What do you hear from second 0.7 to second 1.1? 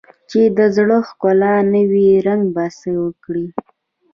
زړه